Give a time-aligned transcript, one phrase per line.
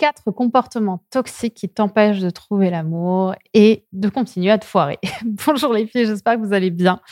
[0.00, 4.98] quatre comportements toxiques qui t'empêchent de trouver l'amour et de continuer à te foirer.
[5.46, 7.02] Bonjour les filles, j'espère que vous allez bien,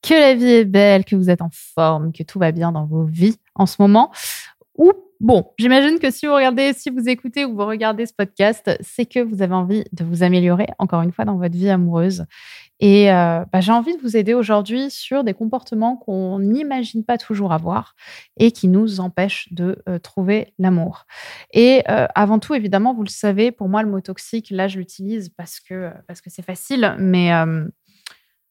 [0.00, 2.86] que la vie est belle, que vous êtes en forme, que tout va bien dans
[2.86, 4.12] vos vies en ce moment.
[5.20, 9.06] Bon, j'imagine que si vous regardez, si vous écoutez ou vous regardez ce podcast, c'est
[9.06, 12.24] que vous avez envie de vous améliorer encore une fois dans votre vie amoureuse
[12.78, 17.16] et euh, bah, j'ai envie de vous aider aujourd'hui sur des comportements qu'on n'imagine pas
[17.16, 17.94] toujours avoir
[18.36, 21.06] et qui nous empêchent de euh, trouver l'amour.
[21.52, 24.78] Et euh, avant tout, évidemment, vous le savez, pour moi, le mot toxique, là, je
[24.78, 27.32] l'utilise parce que parce que c'est facile, mais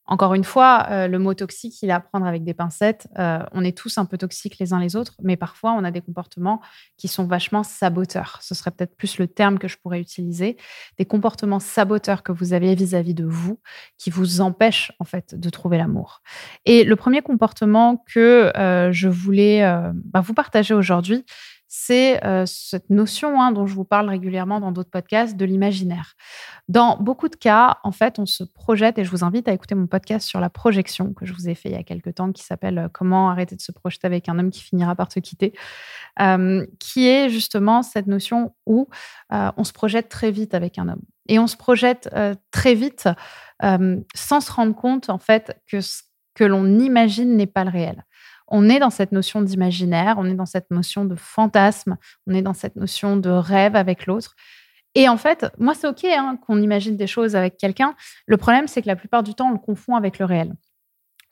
[0.08, 3.08] encore une fois, euh, le mot toxique, il est à prendre avec des pincettes.
[3.18, 5.90] Euh, on est tous un peu toxiques les uns les autres, mais parfois on a
[5.90, 6.62] des comportements
[6.98, 8.38] qui sont vachement saboteurs.
[8.42, 10.58] Ce serait peut-être plus le terme que je pourrais utiliser.
[11.00, 13.60] Des comportements saboteurs que vous avez vis-à-vis de vous,
[13.98, 16.22] qui vous empêchent en fait de trouver l'amour.
[16.66, 19.62] Et le premier comportement que euh, je voulais
[19.94, 21.26] bah, vous partager aujourd'hui,
[21.78, 26.14] c'est euh, cette notion hein, dont je vous parle régulièrement dans d'autres podcasts de l'imaginaire.
[26.70, 29.76] Dans beaucoup de cas, en fait, on se projette, et je vous invite à écouter
[29.76, 32.32] mon podcast sur la projection que je vous ai fait il y a quelques temps,
[32.32, 35.20] qui s'appelle euh, Comment arrêter de se projeter avec un homme qui finira par te
[35.20, 35.52] quitter,
[36.22, 38.88] euh, qui est justement cette notion où
[39.32, 41.02] on se projette très vite avec un homme.
[41.28, 42.10] Et on se projette
[42.52, 43.10] très vite
[43.62, 46.04] sans se rendre compte, en fait, que ce
[46.36, 48.06] que l'on imagine n'est pas le réel
[48.48, 52.42] on est dans cette notion d'imaginaire, on est dans cette notion de fantasme, on est
[52.42, 54.36] dans cette notion de rêve avec l'autre.
[54.94, 57.96] Et en fait, moi, c'est OK hein, qu'on imagine des choses avec quelqu'un.
[58.28, 60.54] Le problème, c'est que la plupart du temps, on le confond avec le réel.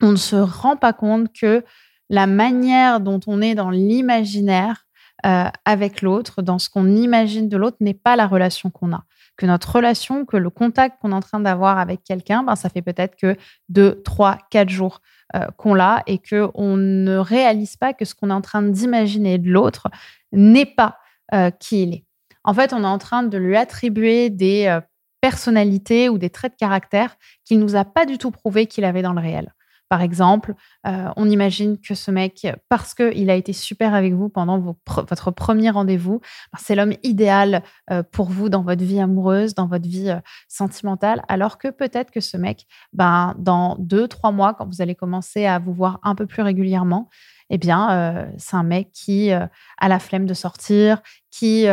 [0.02, 1.64] On ne se rend pas compte que
[2.10, 4.86] la manière dont on est dans l'imaginaire
[5.26, 9.06] euh, avec l'autre, dans ce qu'on imagine de l'autre, n'est pas la relation qu'on a.
[9.36, 12.70] Que notre relation, que le contact qu'on est en train d'avoir avec quelqu'un, ben, ça
[12.70, 13.36] fait peut-être que
[13.70, 15.02] deux, trois, quatre jours.
[15.36, 19.40] Euh, qu'on l'a et qu'on ne réalise pas que ce qu'on est en train d'imaginer
[19.40, 19.90] de l'autre
[20.32, 21.00] n'est pas
[21.34, 22.06] euh, qui il est.
[22.44, 24.80] En fait, on est en train de lui attribuer des euh,
[25.22, 29.02] personnalités ou des traits de caractère qu'il nous a pas du tout prouvé qu'il avait
[29.02, 29.56] dans le réel.
[29.94, 30.56] Par exemple,
[30.88, 35.30] euh, on imagine que ce mec, parce qu'il a été super avec vous pendant votre
[35.30, 36.20] premier rendez-vous,
[36.52, 37.62] ben, c'est l'homme idéal
[37.92, 42.10] euh, pour vous dans votre vie amoureuse, dans votre vie euh, sentimentale, alors que peut-être
[42.10, 46.00] que ce mec, ben, dans deux, trois mois, quand vous allez commencer à vous voir
[46.02, 47.08] un peu plus régulièrement,
[47.54, 49.50] eh bien, c'est un mec qui a
[49.80, 51.68] la flemme de sortir, qui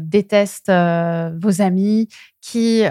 [0.00, 2.08] déteste vos amis,
[2.40, 2.82] qui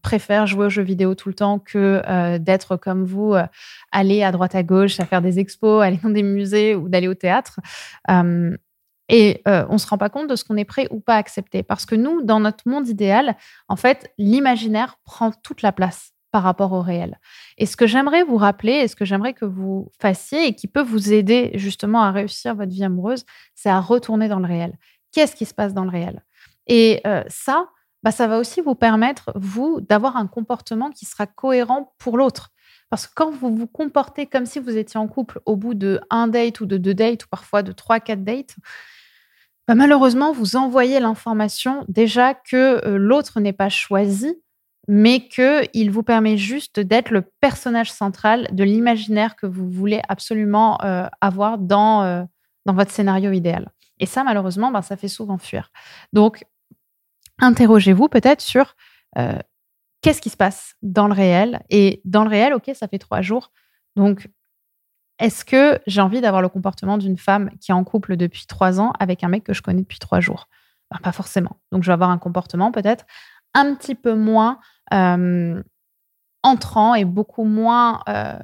[0.00, 3.34] préfère jouer aux jeux vidéo tout le temps que d'être comme vous,
[3.90, 7.08] aller à droite à gauche, à faire des expos, aller dans des musées ou d'aller
[7.08, 7.58] au théâtre.
[9.08, 11.18] et on ne se rend pas compte de ce qu'on est prêt ou pas à
[11.18, 11.64] accepter.
[11.64, 13.36] Parce que nous, dans notre monde idéal,
[13.66, 17.20] en fait, l'imaginaire prend toute la place par rapport au réel.
[17.58, 20.66] Et ce que j'aimerais vous rappeler, et ce que j'aimerais que vous fassiez, et qui
[20.66, 23.24] peut vous aider justement à réussir votre vie amoureuse,
[23.54, 24.76] c'est à retourner dans le réel.
[25.12, 26.24] Qu'est-ce qui se passe dans le réel?
[26.66, 27.68] Et euh, ça,
[28.02, 32.50] bah, ça va aussi vous permettre, vous, d'avoir un comportement qui sera cohérent pour l'autre.
[32.90, 36.00] Parce que quand vous vous comportez comme si vous étiez en couple au bout de
[36.10, 38.56] un date ou de deux dates, ou parfois de trois, quatre dates,
[39.68, 44.34] bah, malheureusement, vous envoyez l'information déjà que euh, l'autre n'est pas choisi
[44.88, 50.80] mais qu'il vous permet juste d'être le personnage central de l'imaginaire que vous voulez absolument
[50.82, 52.22] euh, avoir dans, euh,
[52.66, 53.70] dans votre scénario idéal.
[53.98, 55.70] Et ça, malheureusement, ben, ça fait souvent fuir.
[56.12, 56.44] Donc,
[57.38, 58.76] interrogez-vous peut-être sur
[59.18, 59.38] euh,
[60.02, 61.62] qu'est-ce qui se passe dans le réel?
[61.70, 63.52] Et dans le réel, OK, ça fait trois jours.
[63.96, 64.28] Donc,
[65.18, 68.80] est-ce que j'ai envie d'avoir le comportement d'une femme qui est en couple depuis trois
[68.80, 70.48] ans avec un mec que je connais depuis trois jours?
[70.90, 71.60] Ben, Pas forcément.
[71.70, 73.06] Donc, je vais avoir un comportement peut-être
[73.54, 74.58] un petit peu moins
[74.90, 78.38] entrant et beaucoup moins, euh,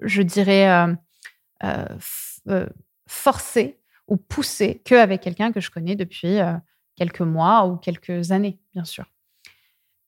[0.00, 0.96] je dirais,
[1.62, 2.66] euh,
[3.06, 3.78] forcé
[4.08, 6.38] ou poussé qu'avec quelqu'un que je connais depuis
[6.96, 9.04] quelques mois ou quelques années, bien sûr.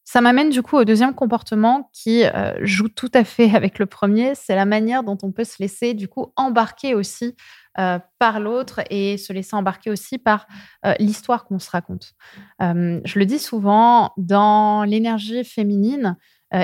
[0.05, 2.25] Ça m'amène du coup au deuxième comportement qui
[2.61, 5.95] joue tout à fait avec le premier, c'est la manière dont on peut se laisser
[5.95, 7.37] du coup embarquer aussi
[7.79, 10.47] euh, par l'autre et se laisser embarquer aussi par
[10.85, 12.13] euh, l'histoire qu'on se raconte.
[12.61, 16.19] Euh, je le dis souvent, dans l'énergie féminine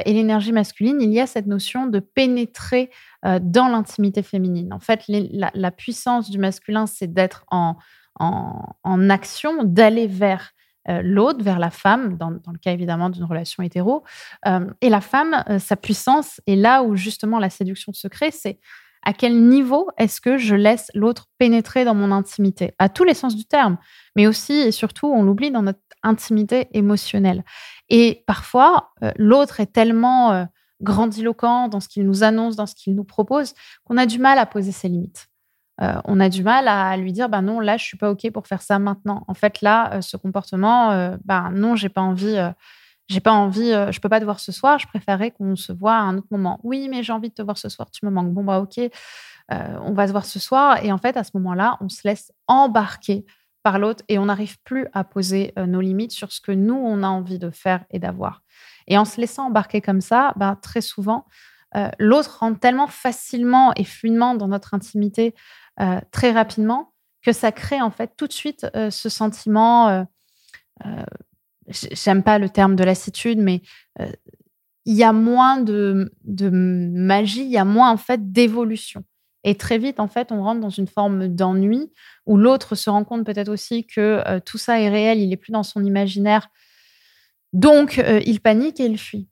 [0.04, 2.90] et l'énergie masculine, il y a cette notion de pénétrer
[3.22, 4.70] dans l'intimité féminine.
[4.74, 7.78] En fait, la, puissance du masculin, c'est d'être en,
[9.08, 10.50] action, d'aller vers
[10.86, 14.04] l'autre, vers la femme, dans, dans, le cas évidemment d'une relation hétéro.
[14.82, 18.60] et la femme, sa puissance, est là où justement la séduction se crée, c'est
[19.08, 23.14] à quel niveau est-ce que je laisse l'autre pénétrer dans mon intimité, à tous les
[23.14, 23.78] sens du terme,
[24.16, 27.42] mais aussi et surtout, on l'oublie, dans notre intimité émotionnelle.
[27.88, 30.44] Et parfois, euh, l'autre est tellement euh,
[30.82, 34.36] grandiloquent dans ce qu'il nous annonce, dans ce qu'il nous propose, qu'on a du mal
[34.36, 35.28] à poser ses limites.
[35.80, 38.46] on a du mal à lui dire bah non là je suis pas ok pour
[38.46, 42.36] faire ça maintenant en fait là ce comportement bah non j'ai pas envie
[43.08, 45.72] j'ai pas envie, euh, je peux pas te voir ce soir, je préférerais qu'on se
[45.72, 46.60] voit à un autre moment.
[46.62, 48.32] Oui, mais j'ai envie de te voir ce soir, tu me manques.
[48.32, 50.84] Bon, bah, ok, euh, on va se voir ce soir.
[50.84, 53.24] Et en fait, à ce moment-là, on se laisse embarquer
[53.62, 56.74] par l'autre et on n'arrive plus à poser euh, nos limites sur ce que nous,
[56.74, 58.42] on a envie de faire et d'avoir.
[58.86, 61.26] Et en se laissant embarquer comme ça, bah, très souvent,
[61.98, 65.34] l'autre rentre tellement facilement et fluidement dans notre intimité
[66.10, 70.06] très rapidement que ça crée en fait tout de suite ce sentiment
[71.68, 73.62] j'aime pas le terme de lassitude, mais
[74.00, 74.10] euh,
[74.84, 79.04] il y a moins de, magie, il y a moins en fait d'évolution.
[79.44, 81.92] Et très vite, en fait, on rentre dans une forme d'ennui
[82.26, 85.36] où l'autre se rend compte peut-être aussi que euh, tout ça est réel, il est
[85.36, 86.48] plus dans son imaginaire.
[87.52, 89.28] Donc, euh, il panique et il fuit.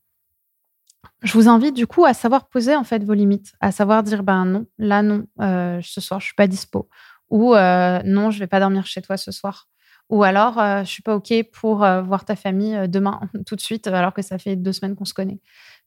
[1.22, 4.22] Je vous invite du coup à savoir poser en fait vos limites, à savoir dire
[4.22, 6.88] ben non, là non, ce soir je suis pas dispo,
[7.30, 9.66] ou non, je vais pas dormir chez toi ce soir.
[10.08, 13.56] Ou alors, euh, je suis pas OK pour euh, voir ta famille euh, demain, tout
[13.56, 15.40] de suite, alors que ça fait deux semaines qu'on se connaît.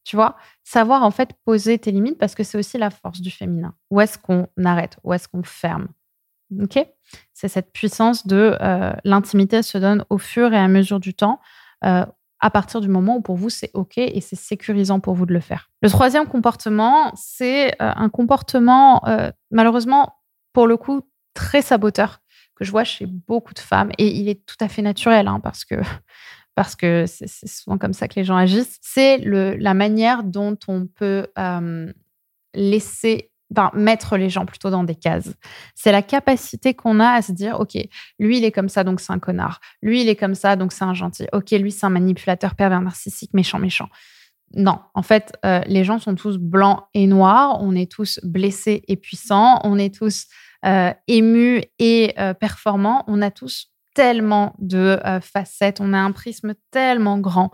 [0.04, 3.32] Tu vois, savoir en fait poser tes limites parce que c'est aussi la force du
[3.32, 3.76] féminin.
[3.90, 4.98] Où est-ce qu'on arrête?
[5.04, 5.88] Où est-ce qu'on ferme?
[6.62, 6.80] OK?
[7.34, 8.58] C'est cette puissance de
[9.04, 11.40] l'intimité se donne au fur et à mesure du temps.
[11.82, 15.34] à partir du moment où pour vous c'est OK et c'est sécurisant pour vous de
[15.34, 15.70] le faire.
[15.84, 19.04] Le troisième comportement, c'est un comportement
[19.52, 20.16] malheureusement
[20.54, 21.02] pour le coup
[21.36, 22.20] très saboteur
[22.60, 25.40] que je vois chez beaucoup de femmes, et il est tout à fait naturel, hein,
[25.42, 25.76] parce que
[26.56, 30.88] parce que c'est souvent comme ça que les gens agissent, c'est la manière dont on
[30.88, 31.26] peut
[32.54, 33.32] laisser,
[33.74, 35.34] mettre les gens plutôt dans des cases.
[35.74, 37.78] C'est la capacité qu'on a à se dire, OK,
[38.20, 39.62] lui, il est comme ça, donc c'est un connard.
[39.82, 41.28] Lui, il est comme ça, donc c'est un gentil.
[41.32, 43.88] OK, lui, c'est un manipulateur pervers narcissique, méchant, méchant.
[44.54, 47.58] Non, en fait, euh, les gens sont tous blancs et noirs.
[47.62, 49.62] On est tous blessés et puissants.
[49.64, 50.26] On est tous
[50.66, 56.12] euh, ému et euh, performant, on a tous tellement de euh, facettes, on a un
[56.12, 57.52] prisme tellement grand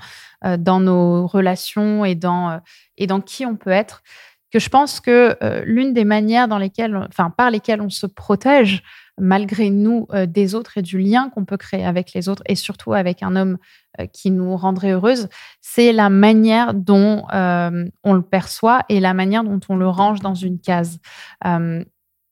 [0.57, 2.60] dans nos relations et dans,
[2.98, 4.04] et dans qui on peut être
[4.52, 5.36] que je pense que
[5.66, 8.84] l'une des manières dans lesquelles, enfin, par lesquelles on se protège
[9.19, 12.94] malgré nous des autres et du lien qu'on peut créer avec les autres et surtout
[12.94, 13.57] avec un homme
[14.13, 15.30] qui nous rendrait heureuse,
[15.62, 20.36] c'est la manière dont on le perçoit et la manière dont on le range dans
[20.36, 21.00] une case.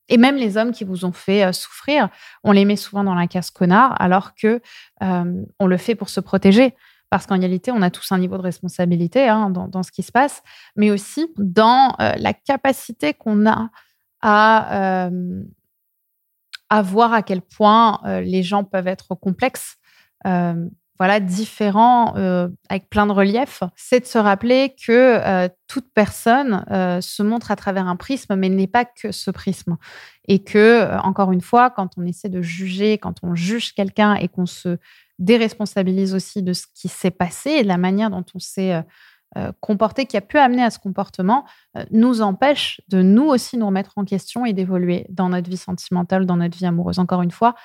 [0.09, 2.09] Et même les hommes qui vous ont fait euh, souffrir,
[2.43, 4.61] on les met souvent dans la case connard, alors que
[5.01, 6.75] euh, on le fait pour se protéger.
[7.09, 10.11] Parce qu'en réalité, on a tous un niveau de responsabilité hein, dans, ce qui se
[10.11, 10.41] passe,
[10.75, 13.69] mais aussi dans euh, la capacité qu'on a
[14.21, 15.09] à,
[16.69, 19.77] à, voir à quel point les gens peuvent être complexes
[20.99, 26.63] voilà, différent euh, avec plein de reliefs, c'est de se rappeler que euh, toute personne
[26.71, 29.77] euh, se montre à travers un prisme, mais n'est pas que ce prisme.
[30.27, 34.27] Et que, encore une fois, quand on essaie de juger, quand on juge quelqu'un et
[34.27, 34.77] qu'on se
[35.19, 38.81] déresponsabilise aussi de ce qui s'est passé et de la manière dont on s'est
[39.59, 41.43] comporté, qui a pu amener à ce comportement,
[41.91, 46.25] nous empêche de nous aussi nous remettre en question et d'évoluer dans notre vie sentimentale,
[46.25, 46.99] dans notre vie amoureuse.
[46.99, 47.55] Encore une fois,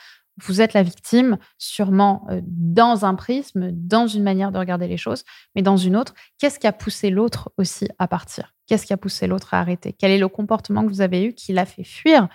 [0.42, 4.96] vous êtes la victime, sûrement euh, dans un prisme, dans une manière de regarder les
[4.96, 5.24] choses,
[5.54, 6.14] mais dans une autre.
[6.38, 8.54] Qu'est-ce qui a poussé l'autre aussi à partir?
[8.66, 9.92] Qu'est-ce qui a poussé l'autre à arrêter?
[9.92, 12.28] Quel est le comportement que vous avez eu qui l'a fait fuir?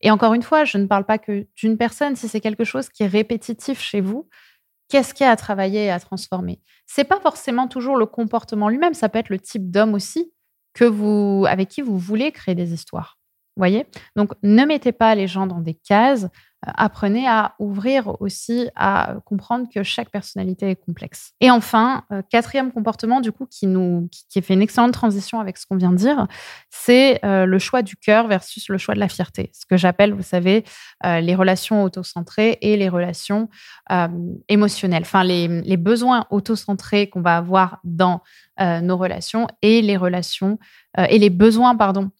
[0.00, 2.16] Et encore une fois, je ne parle pas que d'une personne.
[2.16, 4.28] Si c'est quelque chose qui est répétitif chez vous,
[4.88, 6.60] qu'est-ce qu'il a à travailler et à transformer?
[6.86, 8.94] C'est pas forcément toujours le comportement lui-même.
[8.94, 10.32] Ça peut être le type d'homme aussi
[10.74, 13.18] que vous, avec qui vous voulez créer des histoires.
[13.56, 13.86] Voyez?
[14.16, 16.28] Donc, ne mettez pas les gens dans des cases
[16.74, 21.32] apprenez à ouvrir aussi, à comprendre que chaque personnalité est complexe.
[21.40, 25.76] Et enfin, euh, quatrième comportement, du coup, qui fait une excellente transition avec ce qu'on
[25.76, 26.26] vient de dire,
[26.70, 29.50] c'est euh, le choix du cœur versus le choix de la fierté.
[29.52, 30.64] Ce que j'appelle, vous savez,
[31.04, 33.48] euh, les relations autocentrées et les relations
[34.48, 35.02] émotionnelles.
[35.02, 38.22] Enfin, les, les besoins autocentrés qu'on va avoir dans
[38.58, 40.58] nos relations et les relations
[40.96, 42.10] et les besoins, pardon,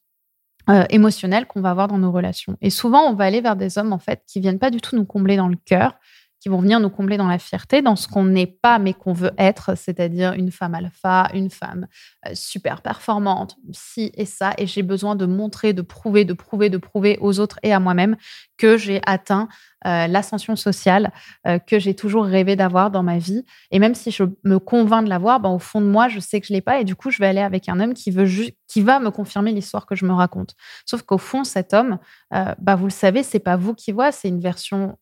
[0.68, 2.56] euh, émotionnel qu'on va avoir dans nos relations.
[2.60, 4.96] Et souvent, on va aller vers des hommes en fait qui viennent pas du tout
[4.96, 5.94] nous combler dans le cœur,
[6.40, 9.12] qui vont venir nous combler dans la fierté, dans ce qu'on n'est pas mais qu'on
[9.12, 11.86] veut être, c'est-à-dire une femme alpha, une femme
[12.26, 14.52] euh, super performante, ci et ça.
[14.58, 17.80] Et j'ai besoin de montrer, de prouver, de prouver, de prouver aux autres et à
[17.80, 18.16] moi-même
[18.56, 19.48] que j'ai atteint
[19.86, 21.12] euh, l'ascension sociale
[21.46, 23.44] euh, que j'ai toujours rêvé d'avoir dans ma vie.
[23.70, 26.40] Et même si je me convainc de l'avoir, ben, au fond de moi, je sais
[26.40, 26.80] que je l'ai pas.
[26.80, 28.24] Et du coup, je vais aller avec un homme qui, veut
[28.68, 30.54] qui va me confirmer l'histoire que je me raconte.
[30.84, 31.98] Sauf qu'au fond, cet homme,
[32.34, 34.98] euh, bah, vous le savez, c'est pas vous qui voit, c'est une version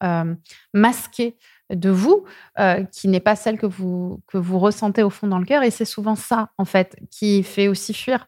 [0.73, 1.37] masquée
[1.71, 2.25] de vous
[2.93, 5.63] qui n'est pas celle que vous, que vous ressentez au fond dans le cœur.
[5.63, 8.27] Et c'est souvent ça, en fait, qui fait aussi fuir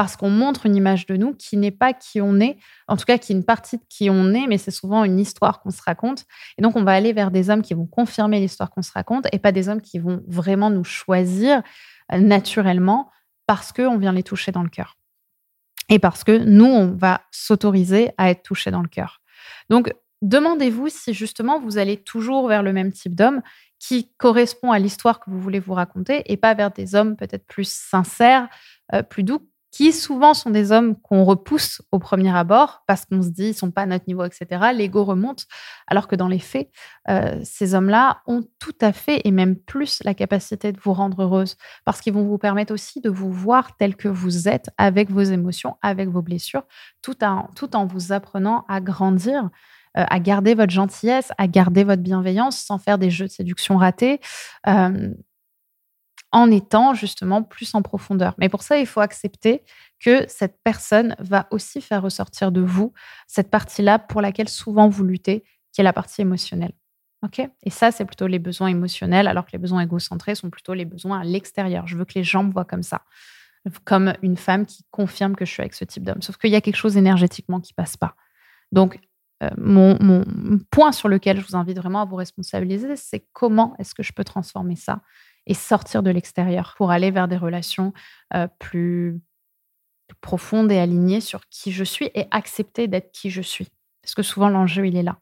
[0.00, 2.56] parce qu'on montre une image de nous qui n'est pas qui on est,
[2.88, 5.20] en tout cas qui est une partie de qui on est, mais c'est souvent une
[5.20, 6.24] histoire qu'on se raconte.
[6.56, 9.26] Et donc, on va aller vers des hommes qui vont confirmer l'histoire qu'on se raconte
[9.30, 11.62] et pas des hommes qui vont vraiment nous choisir
[12.14, 13.10] euh, naturellement
[13.50, 14.96] parce qu'on vient les toucher dans le cœur.
[15.88, 19.20] Et parce que nous, on va s'autoriser à être touchés dans le cœur.
[19.68, 19.92] Donc,
[20.22, 23.42] demandez-vous si justement vous allez toujours vers le même type d'homme
[23.80, 27.44] qui correspond à l'histoire que vous voulez vous raconter et pas vers des hommes peut-être
[27.44, 28.46] plus sincères,
[28.94, 33.22] euh, plus doux, qui souvent sont des hommes qu'on repousse au premier abord parce qu'on
[33.22, 34.70] se dit ils sont pas à notre niveau, etc.
[34.74, 35.46] L'ego remonte,
[35.86, 36.70] alors que dans les faits,
[37.08, 41.22] euh, ces hommes-là ont tout à fait et même plus la capacité de vous rendre
[41.22, 45.10] heureuse parce qu'ils vont vous permettre aussi de vous voir tel que vous êtes avec
[45.10, 46.64] vos émotions, avec vos blessures,
[47.02, 49.50] tout en, tout en vous apprenant à grandir.
[49.98, 53.76] Euh, à garder votre gentillesse, à garder votre bienveillance sans faire des jeux de séduction
[53.76, 54.20] ratés.
[54.68, 55.12] Euh,
[56.32, 58.34] en étant justement plus en profondeur.
[58.38, 59.62] Mais pour ça, il faut accepter
[59.98, 62.92] que cette personne va aussi faire ressortir de vous
[63.26, 66.72] cette partie-là pour laquelle souvent vous luttez, qui est la partie émotionnelle.
[67.22, 67.40] OK?
[67.64, 70.84] Et ça, c'est plutôt les besoins émotionnels, alors que les besoins égocentrés sont plutôt les
[70.84, 71.86] besoins à l'extérieur.
[71.86, 73.02] Je veux que les gens me voient comme ça,
[73.84, 76.22] comme une femme qui confirme que je suis avec ce type d'homme.
[76.22, 78.14] Sauf qu'il y a quelque chose énergétiquement qui passe pas.
[78.72, 79.00] Donc,
[79.42, 80.24] euh, mon,
[80.70, 84.12] point sur lequel je vous invite vraiment à vous responsabiliser, c'est comment est-ce que je
[84.12, 85.00] peux transformer ça
[85.46, 87.92] et sortir de l'extérieur pour aller vers des relations
[88.58, 89.20] plus
[90.20, 93.68] profondes et alignées sur qui je suis et accepter d'être qui je suis.
[94.02, 95.18] Parce que souvent, l'enjeu, il est là.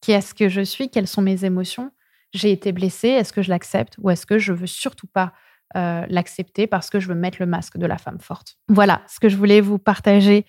[0.00, 0.90] Qui est-ce que je suis?
[0.90, 1.92] Quelles sont mes émotions?
[2.32, 3.96] J'ai été blessée, est-ce que je l'accepte?
[3.98, 5.32] Ou est-ce que je veux surtout pas
[5.76, 8.56] euh, l'accepter parce que je veux mettre le masque de la femme forte.
[8.68, 10.44] Voilà ce que je voulais vous partager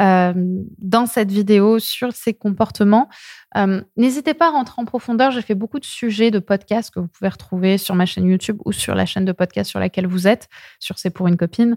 [0.00, 0.32] euh,
[0.78, 3.08] dans cette vidéo sur ces comportements.
[3.56, 5.30] Euh, n'hésitez pas à rentrer en profondeur.
[5.30, 8.58] J'ai fait beaucoup de sujets de podcasts que vous pouvez retrouver sur ma chaîne YouTube
[8.64, 10.48] ou sur la chaîne de podcast sur laquelle vous êtes,
[10.80, 11.76] sur C'est pour une copine,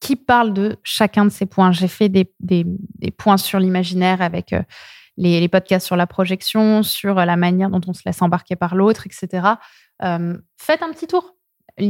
[0.00, 1.72] qui parlent de chacun de ces points.
[1.72, 2.64] J'ai fait des, des,
[3.18, 4.54] points sur l'imaginaire avec
[5.18, 9.06] les, podcasts sur la projection, sur la manière dont on se laisse embarquer par l'autre,
[9.06, 9.46] etc.
[10.00, 11.34] faites un petit tour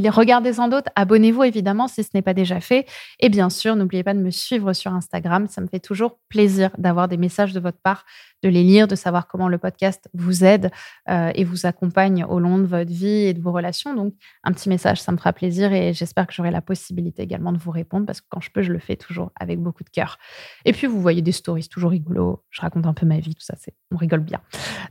[0.09, 2.87] Regardez-en d'autres, abonnez-vous évidemment si ce n'est pas déjà fait.
[3.21, 5.47] Et bien sûr, n'oubliez pas de me suivre sur Instagram.
[5.49, 8.05] Ça me fait toujours plaisir d'avoir des messages de votre part,
[8.43, 10.71] de les lire, de savoir comment le podcast vous aide
[11.09, 13.95] euh, et vous accompagne au long de votre vie et de vos relations.
[13.95, 17.53] Donc, un petit message, ça me fera plaisir et j'espère que j'aurai la possibilité également
[17.53, 19.91] de vous répondre parce que quand je peux, je le fais toujours avec beaucoup de
[19.91, 20.19] cœur.
[20.65, 22.43] Et puis, vous voyez des stories toujours rigolos.
[22.51, 24.41] Je raconte un peu ma vie, tout ça, c'est, on rigole bien.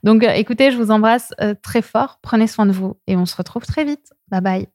[0.04, 2.20] Donc, euh, écoutez, je vous embrasse euh, très fort.
[2.22, 4.14] Prenez soin de vous et on se retrouve très vite.
[4.30, 4.68] Bye bye.